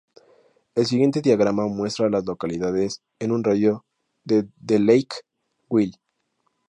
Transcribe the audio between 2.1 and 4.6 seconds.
localidades en un radio de